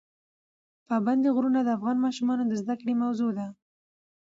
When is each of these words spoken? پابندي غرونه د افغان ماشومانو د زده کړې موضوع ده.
پابندي 0.87 1.29
غرونه 1.35 1.59
د 1.63 1.69
افغان 1.77 1.97
ماشومانو 2.05 2.43
د 2.47 2.53
زده 2.61 2.75
کړې 2.81 2.93
موضوع 3.03 3.31
ده. 3.37 3.47